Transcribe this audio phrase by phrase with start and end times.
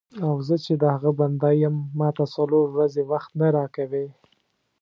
[0.25, 4.05] او زه چې د هغه بنده یم ماته څلور ورځې وخت نه راکوې.